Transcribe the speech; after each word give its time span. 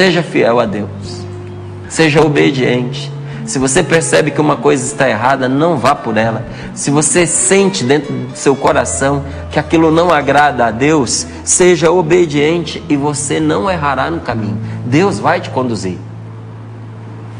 Seja 0.00 0.22
fiel 0.22 0.58
a 0.58 0.64
Deus. 0.64 0.88
Seja 1.86 2.22
obediente. 2.22 3.12
Se 3.44 3.58
você 3.58 3.82
percebe 3.82 4.30
que 4.30 4.40
uma 4.40 4.56
coisa 4.56 4.82
está 4.82 5.06
errada, 5.06 5.46
não 5.46 5.76
vá 5.76 5.94
por 5.94 6.16
ela. 6.16 6.46
Se 6.72 6.90
você 6.90 7.26
sente 7.26 7.84
dentro 7.84 8.10
do 8.10 8.34
seu 8.34 8.56
coração 8.56 9.22
que 9.50 9.58
aquilo 9.58 9.90
não 9.90 10.10
agrada 10.10 10.64
a 10.64 10.70
Deus, 10.70 11.26
seja 11.44 11.90
obediente 11.90 12.82
e 12.88 12.96
você 12.96 13.38
não 13.38 13.70
errará 13.70 14.10
no 14.10 14.20
caminho. 14.20 14.56
Deus 14.86 15.18
vai 15.18 15.38
te 15.38 15.50
conduzir. 15.50 15.98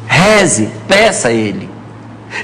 Reze, 0.06 0.68
peça 0.86 1.29
a 1.29 1.32
Ele. 1.32 1.66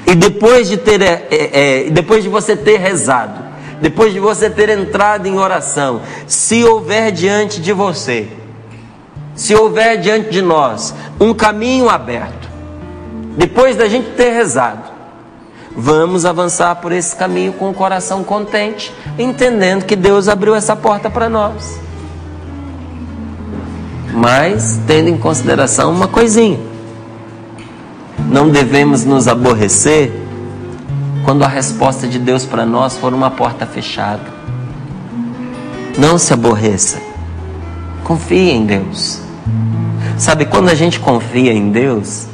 E 0.07 0.15
depois 0.15 0.67
de 0.67 0.77
ter, 0.77 0.99
é, 0.99 1.27
é, 1.29 1.89
depois 1.91 2.23
de 2.23 2.29
você 2.29 2.57
ter 2.57 2.79
rezado, 2.79 3.39
depois 3.79 4.11
de 4.13 4.19
você 4.19 4.49
ter 4.49 4.69
entrado 4.69 5.27
em 5.27 5.37
oração, 5.37 6.01
se 6.25 6.63
houver 6.63 7.11
diante 7.11 7.61
de 7.61 7.71
você, 7.71 8.27
se 9.37 9.53
houver 9.53 9.99
diante 9.99 10.31
de 10.31 10.41
nós 10.41 10.95
um 11.19 11.31
caminho 11.31 11.87
aberto, 11.87 12.49
depois 13.37 13.77
da 13.77 13.87
gente 13.87 14.09
ter 14.09 14.31
rezado, 14.31 14.81
vamos 15.75 16.25
avançar 16.25 16.75
por 16.77 16.91
esse 16.91 17.15
caminho 17.15 17.53
com 17.53 17.69
o 17.69 17.73
coração 17.73 18.23
contente, 18.23 18.91
entendendo 19.17 19.85
que 19.85 19.95
Deus 19.95 20.27
abriu 20.27 20.55
essa 20.55 20.75
porta 20.75 21.07
para 21.07 21.29
nós. 21.29 21.79
Mas 24.11 24.79
tendo 24.87 25.09
em 25.09 25.17
consideração 25.17 25.91
uma 25.91 26.07
coisinha: 26.07 26.59
não 28.27 28.49
devemos 28.49 29.05
nos 29.05 29.27
aborrecer 29.27 30.11
quando 31.23 31.43
a 31.43 31.47
resposta 31.47 32.07
de 32.07 32.17
Deus 32.17 32.43
para 32.43 32.65
nós 32.65 32.97
for 32.97 33.13
uma 33.13 33.29
porta 33.29 33.67
fechada. 33.67 34.35
Não 35.95 36.17
se 36.17 36.33
aborreça. 36.33 36.99
Confie 38.03 38.49
em 38.49 38.65
Deus. 38.65 39.26
Sabe, 40.17 40.45
quando 40.45 40.69
a 40.69 40.75
gente 40.75 40.99
confia 40.99 41.53
em 41.53 41.69
Deus, 41.69 42.27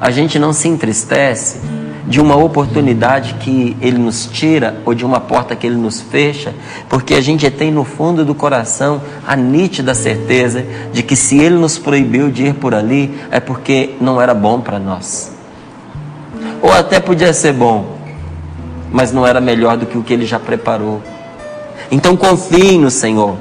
a 0.00 0.10
gente 0.10 0.38
não 0.38 0.52
se 0.52 0.68
entristece 0.68 1.58
de 2.06 2.20
uma 2.20 2.36
oportunidade 2.36 3.34
que 3.34 3.76
Ele 3.80 3.98
nos 3.98 4.26
tira 4.26 4.80
ou 4.84 4.94
de 4.94 5.04
uma 5.04 5.20
porta 5.20 5.54
que 5.54 5.66
Ele 5.66 5.76
nos 5.76 6.00
fecha, 6.00 6.54
porque 6.88 7.14
a 7.14 7.20
gente 7.20 7.50
tem 7.50 7.70
no 7.70 7.84
fundo 7.84 8.24
do 8.24 8.34
coração 8.34 9.00
a 9.26 9.36
nítida 9.36 9.94
certeza 9.94 10.64
de 10.92 11.02
que 11.02 11.16
se 11.16 11.38
Ele 11.38 11.54
nos 11.54 11.78
proibiu 11.78 12.30
de 12.30 12.46
ir 12.46 12.54
por 12.54 12.74
ali, 12.74 13.18
é 13.30 13.40
porque 13.40 13.94
não 14.00 14.20
era 14.20 14.34
bom 14.34 14.60
para 14.60 14.78
nós. 14.78 15.32
Ou 16.60 16.72
até 16.72 17.00
podia 17.00 17.32
ser 17.32 17.52
bom, 17.52 17.96
mas 18.90 19.12
não 19.12 19.26
era 19.26 19.40
melhor 19.40 19.76
do 19.76 19.86
que 19.86 19.96
o 19.96 20.02
que 20.02 20.12
Ele 20.12 20.26
já 20.26 20.38
preparou. 20.38 21.00
Então 21.90 22.16
confie 22.16 22.76
no 22.76 22.90
Senhor 22.90 23.36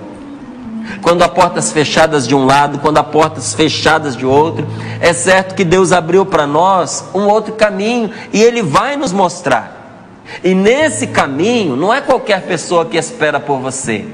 quando 1.01 1.23
há 1.23 1.29
portas 1.29 1.71
fechadas 1.71 2.27
de 2.27 2.35
um 2.35 2.45
lado, 2.45 2.79
quando 2.79 2.97
há 2.97 3.03
portas 3.03 3.53
fechadas 3.53 4.15
de 4.15 4.25
outro, 4.25 4.67
é 4.99 5.13
certo 5.13 5.55
que 5.55 5.63
Deus 5.63 5.91
abriu 5.91 6.25
para 6.25 6.45
nós 6.45 7.05
um 7.13 7.27
outro 7.27 7.53
caminho 7.53 8.11
e 8.33 8.41
Ele 8.41 8.61
vai 8.61 8.95
nos 8.95 9.11
mostrar. 9.11 9.77
E 10.43 10.53
nesse 10.53 11.07
caminho, 11.07 11.75
não 11.75 11.93
é 11.93 12.01
qualquer 12.01 12.43
pessoa 12.43 12.85
que 12.85 12.97
espera 12.97 13.39
por 13.39 13.59
você. 13.59 14.05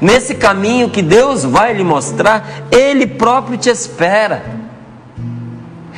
Nesse 0.00 0.34
caminho 0.34 0.90
que 0.90 1.00
Deus 1.00 1.44
vai 1.44 1.72
lhe 1.72 1.84
mostrar, 1.84 2.66
Ele 2.70 3.06
próprio 3.06 3.56
te 3.56 3.70
espera. 3.70 4.44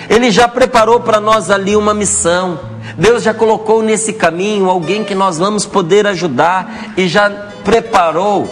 Ele 0.08 0.30
já 0.30 0.46
preparou 0.46 1.00
para 1.00 1.20
nós 1.20 1.50
ali 1.50 1.74
uma 1.74 1.92
missão. 1.92 2.60
Deus 2.96 3.22
já 3.22 3.34
colocou 3.34 3.82
nesse 3.82 4.12
caminho 4.12 4.70
alguém 4.70 5.04
que 5.04 5.14
nós 5.14 5.38
vamos 5.38 5.66
poder 5.66 6.06
ajudar 6.06 6.92
e 6.96 7.08
já 7.08 7.28
preparou 7.64 8.48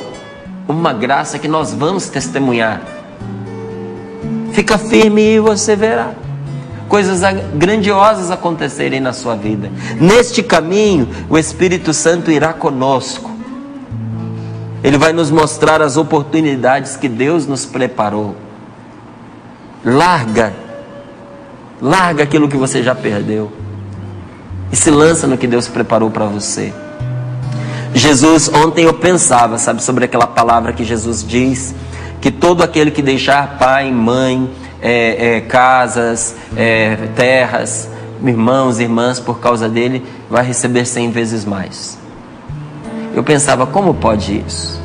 uma 0.69 0.92
graça 0.92 1.39
que 1.39 1.48
nós 1.48 1.72
vamos 1.72 2.09
testemunhar. 2.09 2.81
Fica 4.53 4.78
firme 4.78 5.22
e 5.22 5.41
você 5.41 5.77
verá 5.77 6.14
coisas 6.89 7.20
grandiosas 7.55 8.31
acontecerem 8.31 9.00
na 9.00 9.12
sua 9.12 9.37
vida. 9.37 9.70
Neste 10.00 10.42
caminho, 10.42 11.09
o 11.28 11.37
Espírito 11.37 11.92
Santo 11.92 12.31
irá 12.31 12.53
conosco. 12.53 13.31
Ele 14.82 14.97
vai 14.97 15.12
nos 15.12 15.31
mostrar 15.31 15.82
as 15.82 15.97
oportunidades 15.97 16.97
que 16.97 17.09
Deus 17.09 17.47
nos 17.47 17.66
preparou. 17.66 18.37
Larga, 19.84 20.53
larga 21.81 22.22
aquilo 22.22 22.49
que 22.49 22.56
você 22.56 22.82
já 22.82 22.94
perdeu 22.94 23.53
e 24.72 24.76
se 24.76 24.91
lança 24.91 25.26
no 25.26 25.38
que 25.38 25.47
Deus 25.47 25.69
preparou 25.69 26.10
para 26.10 26.26
você. 26.26 26.72
Jesus, 27.97 28.51
ontem 28.53 28.84
eu 28.84 28.93
pensava, 28.93 29.57
sabe, 29.57 29.83
sobre 29.83 30.05
aquela 30.05 30.27
palavra 30.27 30.71
que 30.71 30.84
Jesus 30.84 31.25
diz: 31.27 31.75
que 32.21 32.31
todo 32.31 32.62
aquele 32.62 32.91
que 32.91 33.01
deixar 33.01 33.57
pai, 33.59 33.91
mãe, 33.91 34.51
é, 34.83 35.37
é, 35.37 35.41
casas, 35.41 36.37
é, 36.55 36.95
terras, 37.17 37.89
irmãos, 38.23 38.81
irmãs, 38.81 39.19
por 39.19 39.41
causa 39.41 39.67
dele, 39.67 40.05
vai 40.29 40.45
receber 40.45 40.85
cem 40.85 41.11
vezes 41.11 41.47
mais. 41.47 41.99
Eu 43.15 43.25
pensava, 43.25 43.67
como 43.67 43.95
pode 43.95 44.45
isso? 44.47 44.79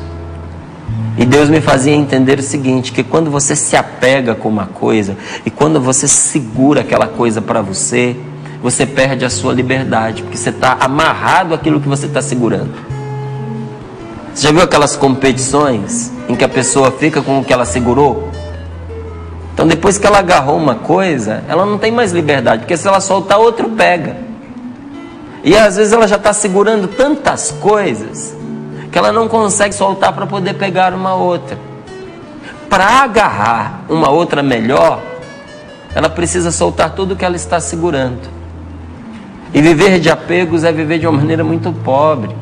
E 1.18 1.26
Deus 1.26 1.50
me 1.50 1.60
fazia 1.60 1.92
entender 1.92 2.38
o 2.38 2.42
seguinte: 2.42 2.92
que 2.92 3.02
quando 3.02 3.30
você 3.30 3.54
se 3.54 3.76
apega 3.76 4.34
com 4.34 4.48
uma 4.48 4.68
coisa 4.68 5.18
e 5.44 5.50
quando 5.50 5.78
você 5.78 6.08
segura 6.08 6.80
aquela 6.80 7.08
coisa 7.08 7.42
para 7.42 7.60
você, 7.60 8.16
você 8.62 8.86
perde 8.86 9.22
a 9.22 9.28
sua 9.28 9.52
liberdade, 9.52 10.22
porque 10.22 10.38
você 10.38 10.48
está 10.48 10.78
amarrado 10.80 11.52
àquilo 11.52 11.78
que 11.78 11.88
você 11.88 12.06
está 12.06 12.22
segurando. 12.22 12.91
Você 14.34 14.46
já 14.46 14.52
viu 14.52 14.62
aquelas 14.62 14.96
competições 14.96 16.10
em 16.26 16.34
que 16.34 16.42
a 16.42 16.48
pessoa 16.48 16.90
fica 16.90 17.20
com 17.20 17.40
o 17.40 17.44
que 17.44 17.52
ela 17.52 17.66
segurou? 17.66 18.30
Então, 19.52 19.66
depois 19.66 19.98
que 19.98 20.06
ela 20.06 20.18
agarrou 20.18 20.56
uma 20.56 20.74
coisa, 20.74 21.44
ela 21.46 21.66
não 21.66 21.76
tem 21.76 21.92
mais 21.92 22.12
liberdade, 22.12 22.60
porque 22.60 22.76
se 22.76 22.88
ela 22.88 23.00
soltar, 23.00 23.38
outro 23.38 23.68
pega. 23.70 24.16
E 25.44 25.54
às 25.54 25.76
vezes 25.76 25.92
ela 25.92 26.08
já 26.08 26.16
está 26.16 26.32
segurando 26.32 26.88
tantas 26.88 27.50
coisas 27.50 28.34
que 28.90 28.98
ela 28.98 29.12
não 29.12 29.28
consegue 29.28 29.74
soltar 29.74 30.14
para 30.14 30.26
poder 30.26 30.54
pegar 30.54 30.94
uma 30.94 31.14
outra. 31.14 31.58
Para 32.70 33.02
agarrar 33.02 33.82
uma 33.86 34.10
outra 34.10 34.42
melhor, 34.42 35.02
ela 35.94 36.08
precisa 36.08 36.50
soltar 36.50 36.94
tudo 36.94 37.14
que 37.14 37.24
ela 37.24 37.36
está 37.36 37.60
segurando. 37.60 38.30
E 39.52 39.60
viver 39.60 40.00
de 40.00 40.08
apegos 40.08 40.64
é 40.64 40.72
viver 40.72 40.98
de 40.98 41.06
uma 41.06 41.18
maneira 41.18 41.44
muito 41.44 41.70
pobre 41.84 42.34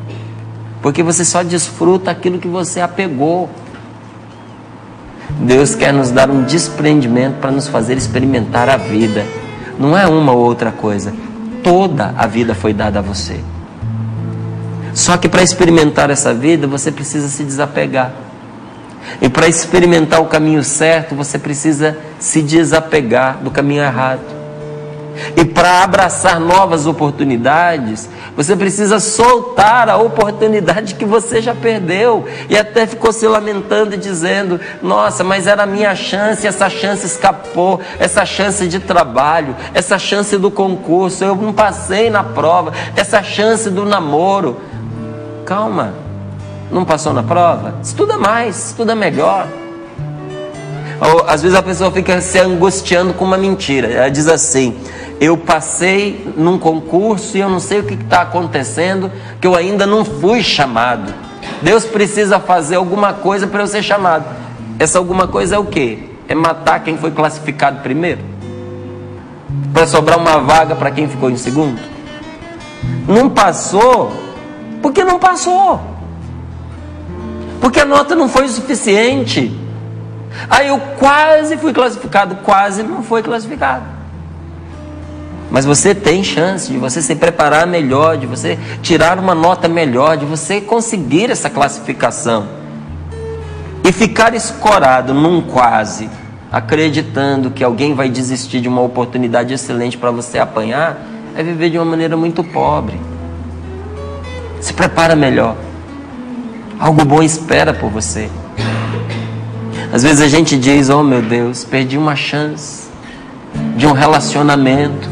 porque 0.81 1.03
você 1.03 1.23
só 1.23 1.43
desfruta 1.43 2.09
aquilo 2.09 2.39
que 2.39 2.47
você 2.47 2.81
apegou. 2.81 3.49
Deus 5.41 5.75
quer 5.75 5.93
nos 5.93 6.11
dar 6.11 6.29
um 6.29 6.43
desprendimento 6.43 7.39
para 7.39 7.51
nos 7.51 7.67
fazer 7.67 7.97
experimentar 7.97 8.69
a 8.69 8.77
vida. 8.77 9.25
Não 9.79 9.97
é 9.97 10.07
uma 10.07 10.31
ou 10.31 10.39
outra 10.39 10.71
coisa. 10.71 11.13
Toda 11.63 12.13
a 12.17 12.25
vida 12.25 12.55
foi 12.55 12.73
dada 12.73 12.99
a 12.99 13.01
você. 13.01 13.39
Só 14.93 15.17
que 15.17 15.29
para 15.29 15.43
experimentar 15.43 16.09
essa 16.09 16.33
vida, 16.33 16.67
você 16.67 16.91
precisa 16.91 17.29
se 17.29 17.43
desapegar. 17.43 18.11
E 19.21 19.29
para 19.29 19.47
experimentar 19.47 20.21
o 20.21 20.25
caminho 20.25 20.63
certo, 20.63 21.15
você 21.15 21.39
precisa 21.39 21.97
se 22.19 22.41
desapegar 22.41 23.37
do 23.37 23.49
caminho 23.49 23.83
errado. 23.83 24.40
E 25.35 25.45
para 25.45 25.83
abraçar 25.83 26.39
novas 26.39 26.85
oportunidades, 26.87 28.09
você 28.35 28.55
precisa 28.55 28.99
soltar 28.99 29.89
a 29.89 29.97
oportunidade 29.97 30.95
que 30.95 31.05
você 31.05 31.41
já 31.41 31.53
perdeu. 31.53 32.25
E 32.49 32.57
até 32.57 32.85
ficou 32.87 33.11
se 33.11 33.27
lamentando 33.27 33.95
e 33.95 33.97
dizendo: 33.97 34.59
Nossa, 34.81 35.23
mas 35.23 35.47
era 35.47 35.63
a 35.63 35.65
minha 35.65 35.95
chance, 35.95 36.45
essa 36.45 36.69
chance 36.69 37.05
escapou, 37.05 37.79
essa 37.99 38.25
chance 38.25 38.67
de 38.67 38.79
trabalho, 38.79 39.55
essa 39.73 39.97
chance 39.97 40.37
do 40.37 40.51
concurso, 40.51 41.23
eu 41.23 41.35
não 41.35 41.53
passei 41.53 42.09
na 42.09 42.23
prova, 42.23 42.73
essa 42.95 43.21
chance 43.23 43.69
do 43.69 43.85
namoro. 43.85 44.57
Calma, 45.45 45.93
não 46.71 46.85
passou 46.85 47.13
na 47.13 47.23
prova? 47.23 47.75
Estuda 47.83 48.17
mais, 48.17 48.69
estuda 48.69 48.95
melhor. 48.95 49.47
Ou, 51.01 51.25
às 51.27 51.41
vezes 51.41 51.57
a 51.57 51.63
pessoa 51.63 51.91
fica 51.91 52.21
se 52.21 52.37
angustiando 52.37 53.13
com 53.13 53.25
uma 53.25 53.37
mentira. 53.37 53.87
Ela 53.87 54.09
diz 54.09 54.27
assim: 54.27 54.77
Eu 55.21 55.37
passei 55.37 56.33
num 56.35 56.57
concurso 56.57 57.37
e 57.37 57.41
eu 57.41 57.47
não 57.47 57.59
sei 57.59 57.79
o 57.79 57.83
que 57.83 57.93
está 57.93 58.23
acontecendo, 58.23 59.11
que 59.39 59.45
eu 59.45 59.55
ainda 59.55 59.85
não 59.85 60.03
fui 60.03 60.41
chamado. 60.41 61.13
Deus 61.61 61.85
precisa 61.85 62.39
fazer 62.39 62.77
alguma 62.77 63.13
coisa 63.13 63.45
para 63.45 63.61
eu 63.61 63.67
ser 63.67 63.83
chamado. 63.83 64.25
Essa 64.79 64.97
alguma 64.97 65.27
coisa 65.27 65.57
é 65.57 65.59
o 65.59 65.65
quê? 65.65 66.09
É 66.27 66.33
matar 66.33 66.79
quem 66.79 66.97
foi 66.97 67.11
classificado 67.11 67.81
primeiro? 67.81 68.21
Para 69.71 69.85
sobrar 69.85 70.17
uma 70.17 70.39
vaga 70.39 70.75
para 70.75 70.89
quem 70.89 71.07
ficou 71.07 71.29
em 71.29 71.37
segundo? 71.37 71.79
Não 73.07 73.29
passou, 73.29 74.11
porque 74.81 75.03
não 75.03 75.19
passou. 75.19 75.79
Porque 77.59 77.79
a 77.79 77.85
nota 77.85 78.15
não 78.15 78.27
foi 78.27 78.47
suficiente. 78.47 79.55
Aí 80.49 80.69
eu 80.69 80.79
quase 80.97 81.57
fui 81.57 81.73
classificado, 81.73 82.37
quase 82.37 82.81
não 82.81 83.03
foi 83.03 83.21
classificado. 83.21 84.00
Mas 85.51 85.65
você 85.65 85.93
tem 85.93 86.23
chance 86.23 86.71
de 86.71 86.77
você 86.77 87.01
se 87.01 87.13
preparar 87.13 87.67
melhor, 87.67 88.17
de 88.17 88.25
você 88.25 88.57
tirar 88.81 89.19
uma 89.19 89.35
nota 89.35 89.67
melhor, 89.67 90.15
de 90.15 90.25
você 90.25 90.61
conseguir 90.61 91.29
essa 91.29 91.49
classificação. 91.49 92.47
E 93.83 93.91
ficar 93.91 94.33
escorado 94.33 95.13
num 95.13 95.41
quase 95.41 96.09
acreditando 96.51 97.51
que 97.51 97.63
alguém 97.63 97.93
vai 97.93 98.09
desistir 98.09 98.61
de 98.61 98.67
uma 98.67 98.81
oportunidade 98.81 99.53
excelente 99.53 99.97
para 99.97 100.11
você 100.11 100.37
apanhar, 100.39 100.97
é 101.35 101.43
viver 101.43 101.69
de 101.69 101.77
uma 101.77 101.85
maneira 101.85 102.17
muito 102.17 102.43
pobre. 102.43 102.99
Se 104.61 104.73
prepara 104.73 105.15
melhor. 105.15 105.55
Algo 106.79 107.05
bom 107.05 107.21
espera 107.21 107.73
por 107.73 107.89
você. 107.89 108.29
Às 109.93 110.03
vezes 110.03 110.21
a 110.21 110.27
gente 110.27 110.57
diz: 110.57 110.89
Oh 110.89 111.03
meu 111.03 111.21
Deus, 111.21 111.63
perdi 111.63 111.97
uma 111.97 112.15
chance 112.15 112.89
de 113.75 113.85
um 113.85 113.91
relacionamento. 113.91 115.10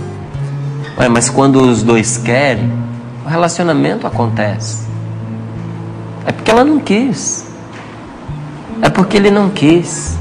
Ué, 0.99 1.07
mas 1.07 1.29
quando 1.29 1.61
os 1.61 1.81
dois 1.81 2.17
querem, 2.17 2.69
o 3.25 3.29
relacionamento 3.29 4.05
acontece. 4.05 4.85
É 6.25 6.31
porque 6.33 6.51
ela 6.51 6.65
não 6.65 6.77
quis. 6.77 7.45
É 8.81 8.89
porque 8.89 9.15
ele 9.15 9.31
não 9.31 9.49
quis. 9.49 10.17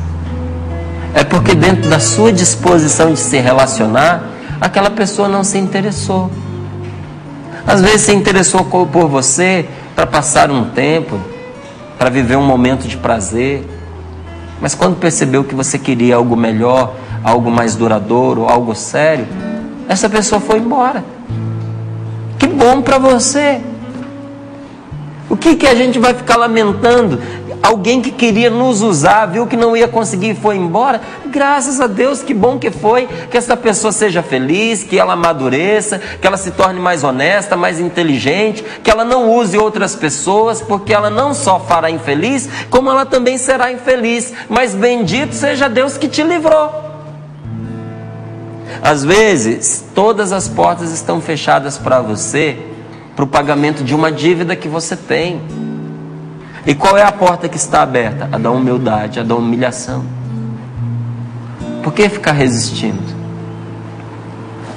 É 1.13 1.25
porque 1.25 1.57
dentro 1.57 1.91
da 1.91 1.99
sua 1.99 2.33
disposição 2.33 3.13
de 3.13 3.19
se 3.19 3.39
relacionar, 3.39 4.23
aquela 4.61 4.89
pessoa 4.89 5.29
não 5.29 5.43
se 5.43 5.59
interessou. 5.59 6.31
Às 7.67 7.81
vezes 7.81 8.03
se 8.03 8.15
interessou 8.15 8.65
por 8.65 9.09
você 9.09 9.69
para 9.97 10.07
passar 10.07 10.49
um 10.49 10.71
tempo, 10.71 11.19
para 11.99 12.09
viver 12.09 12.37
um 12.37 12.47
momento 12.47 12.87
de 12.87 12.97
prazer. 12.97 13.69
Mas 14.61 14.77
quando 14.77 14.95
percebeu 14.95 15.43
que 15.43 15.57
você 15.57 15.77
queria 15.77 16.15
algo 16.15 16.37
melhor, 16.37 16.95
algo 17.25 17.51
mais 17.51 17.75
duradouro, 17.75 18.45
algo 18.49 18.77
sério, 18.77 19.27
essa 19.89 20.09
pessoa 20.09 20.41
foi 20.41 20.59
embora. 20.59 21.03
Que 22.39 22.47
bom 22.47 22.83
para 22.83 22.99
você. 22.99 23.61
O 25.31 25.37
que, 25.37 25.57
que 25.57 25.67
a 25.67 25.75
gente 25.75 25.99
vai 25.99 26.15
ficar 26.15 26.37
lamentando? 26.37 27.21
Alguém 27.63 28.01
que 28.01 28.11
queria 28.11 28.49
nos 28.49 28.83
usar, 28.83 29.27
viu 29.27 29.47
que 29.47 29.57
não 29.57 29.77
ia 29.77 29.89
conseguir 29.89 30.31
e 30.31 30.35
foi 30.35 30.57
embora. 30.57 31.01
Graças 31.27 31.81
a 31.81 31.87
Deus, 31.87 32.23
que 32.23 32.33
bom 32.33 32.59
que 32.59 32.71
foi. 32.71 33.07
Que 33.31 33.37
essa 33.37 33.57
pessoa 33.57 33.93
seja 33.93 34.23
feliz, 34.23 34.85
que 34.85 34.99
ela 34.99 35.15
amadureça, 35.15 36.01
que 36.21 36.27
ela 36.27 36.37
se 36.37 36.51
torne 36.53 36.81
mais 36.81 37.03
honesta, 37.03 37.57
mais 37.57 37.81
inteligente, 37.81 38.65
que 38.83 38.91
ela 38.91 39.05
não 39.05 39.31
use 39.31 39.59
outras 39.59 39.95
pessoas, 39.95 40.63
porque 40.63 40.95
ela 40.95 41.11
não 41.11 41.35
só 41.35 41.59
fará 41.59 41.91
infeliz, 41.91 42.49
como 42.71 42.91
ela 42.91 43.05
também 43.05 43.37
será 43.37 43.73
infeliz. 43.73 44.33
Mas 44.49 44.75
bendito 44.75 45.35
seja 45.35 45.69
Deus 45.69 45.99
que 45.99 46.09
te 46.09 46.23
livrou. 46.23 46.88
Às 48.83 49.05
vezes, 49.05 49.85
todas 49.95 50.33
as 50.33 50.49
portas 50.49 50.93
estão 50.93 51.21
fechadas 51.21 51.77
para 51.79 52.01
você 52.01 52.59
para 53.19 53.25
o 53.25 53.27
pagamento 53.27 53.83
de 53.83 53.97
uma 53.97 54.13
dívida 54.13 54.55
que 54.55 54.69
você 54.69 54.95
tem. 54.95 55.41
E 56.65 56.73
qual 56.73 56.97
é 56.97 57.03
a 57.03 57.11
porta 57.11 57.49
que 57.49 57.57
está 57.57 57.83
aberta? 57.83 58.29
A 58.31 58.39
da 58.39 58.53
humildade, 58.53 59.19
a 59.19 59.25
da 59.25 59.35
humilhação. 59.35 60.05
Por 61.83 61.93
que 61.93 62.09
ficar 62.09 62.31
resistindo? 62.31 63.03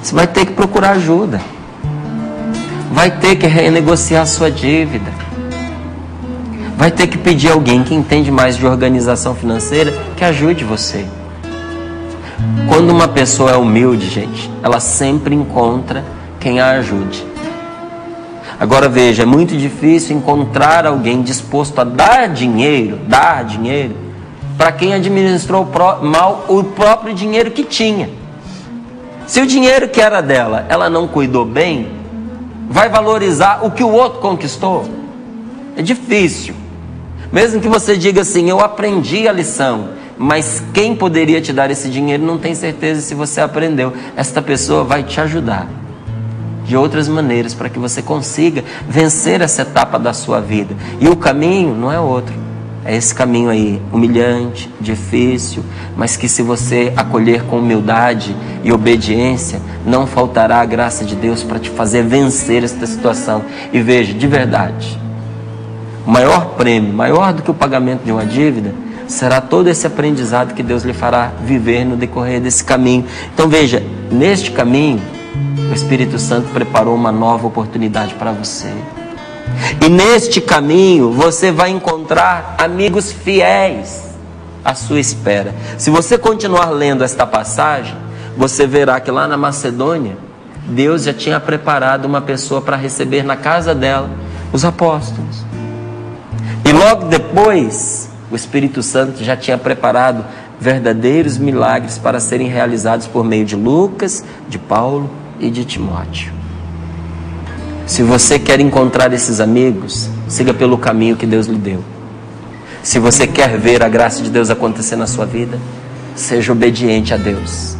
Você 0.02 0.12
vai 0.12 0.26
ter 0.26 0.46
que 0.46 0.54
procurar 0.54 0.90
ajuda. 0.90 1.40
Vai 2.90 3.12
ter 3.12 3.36
que 3.36 3.46
renegociar 3.46 4.26
sua 4.26 4.50
dívida. 4.50 5.12
Vai 6.76 6.90
ter 6.90 7.06
que 7.06 7.18
pedir 7.18 7.52
alguém 7.52 7.84
que 7.84 7.94
entende 7.94 8.32
mais 8.32 8.56
de 8.56 8.66
organização 8.66 9.36
financeira 9.36 9.92
que 10.16 10.24
ajude 10.24 10.64
você. 10.64 11.06
Quando 12.68 12.90
uma 12.90 13.08
pessoa 13.08 13.52
é 13.52 13.56
humilde, 13.56 14.08
gente, 14.08 14.50
ela 14.62 14.80
sempre 14.80 15.34
encontra 15.34 16.04
quem 16.40 16.60
a 16.60 16.70
ajude. 16.72 17.24
Agora 18.58 18.88
veja, 18.88 19.24
é 19.24 19.26
muito 19.26 19.56
difícil 19.56 20.16
encontrar 20.16 20.86
alguém 20.86 21.22
disposto 21.22 21.80
a 21.80 21.84
dar 21.84 22.28
dinheiro, 22.28 22.98
dar 23.08 23.44
dinheiro, 23.44 23.96
para 24.56 24.70
quem 24.70 24.94
administrou 24.94 25.68
mal 26.00 26.44
o 26.48 26.62
próprio 26.62 27.14
dinheiro 27.14 27.50
que 27.50 27.64
tinha. 27.64 28.08
Se 29.26 29.40
o 29.40 29.46
dinheiro 29.46 29.88
que 29.88 30.00
era 30.00 30.20
dela, 30.20 30.66
ela 30.68 30.88
não 30.88 31.08
cuidou 31.08 31.44
bem, 31.44 31.88
vai 32.68 32.88
valorizar 32.88 33.64
o 33.64 33.70
que 33.70 33.82
o 33.82 33.90
outro 33.90 34.20
conquistou? 34.20 34.88
É 35.76 35.82
difícil. 35.82 36.54
Mesmo 37.32 37.60
que 37.60 37.68
você 37.68 37.96
diga 37.96 38.20
assim, 38.22 38.48
eu 38.48 38.60
aprendi 38.60 39.26
a 39.26 39.32
lição, 39.32 39.88
mas 40.18 40.62
quem 40.72 40.94
poderia 40.94 41.40
te 41.40 41.52
dar 41.52 41.70
esse 41.70 41.88
dinheiro 41.88 42.24
não 42.24 42.38
tem 42.38 42.54
certeza 42.54 43.00
se 43.00 43.14
você 43.14 43.40
aprendeu. 43.40 43.92
Esta 44.16 44.40
pessoa 44.40 44.84
vai 44.84 45.02
te 45.02 45.20
ajudar 45.20 45.68
de 46.64 46.76
outras 46.76 47.08
maneiras 47.08 47.54
para 47.54 47.68
que 47.68 47.78
você 47.78 48.02
consiga 48.02 48.64
vencer 48.88 49.40
essa 49.40 49.62
etapa 49.62 49.98
da 49.98 50.12
sua 50.12 50.40
vida. 50.40 50.74
E 51.00 51.08
o 51.08 51.16
caminho 51.16 51.74
não 51.74 51.92
é 51.92 51.98
outro. 51.98 52.42
É 52.84 52.96
esse 52.96 53.14
caminho 53.14 53.48
aí, 53.48 53.80
humilhante, 53.92 54.68
difícil, 54.80 55.64
mas 55.96 56.16
que 56.16 56.28
se 56.28 56.42
você 56.42 56.92
acolher 56.96 57.44
com 57.44 57.58
humildade 57.58 58.34
e 58.64 58.72
obediência, 58.72 59.60
não 59.86 60.04
faltará 60.04 60.60
a 60.60 60.64
graça 60.64 61.04
de 61.04 61.14
Deus 61.14 61.44
para 61.44 61.60
te 61.60 61.70
fazer 61.70 62.02
vencer 62.02 62.64
esta 62.64 62.84
situação. 62.84 63.44
E 63.72 63.80
veja, 63.80 64.12
de 64.12 64.26
verdade, 64.26 64.98
o 66.04 66.10
maior 66.10 66.56
prêmio, 66.56 66.92
maior 66.92 67.32
do 67.32 67.42
que 67.42 67.50
o 67.52 67.54
pagamento 67.54 68.02
de 68.02 68.10
uma 68.10 68.26
dívida, 68.26 68.74
será 69.12 69.40
todo 69.40 69.68
esse 69.68 69.86
aprendizado 69.86 70.54
que 70.54 70.62
Deus 70.62 70.82
lhe 70.82 70.92
fará 70.92 71.32
viver 71.44 71.84
no 71.84 71.96
decorrer 71.96 72.40
desse 72.40 72.64
caminho. 72.64 73.04
Então 73.32 73.48
veja, 73.48 73.82
neste 74.10 74.50
caminho, 74.50 75.00
o 75.70 75.74
Espírito 75.74 76.18
Santo 76.18 76.48
preparou 76.48 76.94
uma 76.94 77.12
nova 77.12 77.46
oportunidade 77.46 78.14
para 78.14 78.32
você. 78.32 78.72
E 79.84 79.88
neste 79.88 80.40
caminho 80.40 81.12
você 81.12 81.52
vai 81.52 81.70
encontrar 81.70 82.56
amigos 82.58 83.12
fiéis 83.12 84.02
à 84.64 84.74
sua 84.74 85.00
espera. 85.00 85.54
Se 85.76 85.90
você 85.90 86.16
continuar 86.16 86.70
lendo 86.70 87.04
esta 87.04 87.26
passagem, 87.26 87.94
você 88.36 88.66
verá 88.66 88.98
que 88.98 89.10
lá 89.10 89.28
na 89.28 89.36
Macedônia, 89.36 90.16
Deus 90.66 91.02
já 91.02 91.12
tinha 91.12 91.38
preparado 91.38 92.06
uma 92.06 92.20
pessoa 92.20 92.62
para 92.62 92.76
receber 92.76 93.24
na 93.24 93.36
casa 93.36 93.74
dela 93.74 94.08
os 94.52 94.64
apóstolos. 94.64 95.44
E 96.64 96.72
logo 96.72 97.06
depois, 97.06 98.11
o 98.32 98.36
Espírito 98.36 98.82
Santo 98.82 99.22
já 99.22 99.36
tinha 99.36 99.58
preparado 99.58 100.24
verdadeiros 100.58 101.36
milagres 101.36 101.98
para 101.98 102.18
serem 102.18 102.48
realizados 102.48 103.06
por 103.06 103.22
meio 103.22 103.44
de 103.44 103.54
Lucas, 103.54 104.24
de 104.48 104.58
Paulo 104.58 105.10
e 105.38 105.50
de 105.50 105.66
Timóteo. 105.66 106.32
Se 107.84 108.02
você 108.02 108.38
quer 108.38 108.58
encontrar 108.58 109.12
esses 109.12 109.38
amigos, 109.38 110.08
siga 110.28 110.54
pelo 110.54 110.78
caminho 110.78 111.14
que 111.14 111.26
Deus 111.26 111.46
lhe 111.46 111.58
deu. 111.58 111.84
Se 112.82 112.98
você 112.98 113.26
quer 113.26 113.58
ver 113.58 113.82
a 113.82 113.88
graça 113.88 114.22
de 114.22 114.30
Deus 114.30 114.48
acontecer 114.48 114.96
na 114.96 115.06
sua 115.06 115.26
vida, 115.26 115.58
seja 116.16 116.52
obediente 116.52 117.12
a 117.12 117.18
Deus. 117.18 117.76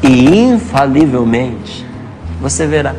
E 0.00 0.28
infalivelmente 0.28 1.84
você 2.40 2.68
verá. 2.68 2.94